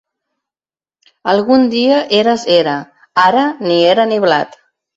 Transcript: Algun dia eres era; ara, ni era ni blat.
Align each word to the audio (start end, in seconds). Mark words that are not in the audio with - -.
Algun 1.33 1.67
dia 1.75 2.01
eres 2.21 2.47
era; 2.57 2.75
ara, 3.27 3.47
ni 3.69 3.81
era 3.95 4.11
ni 4.13 4.21
blat. 4.29 4.63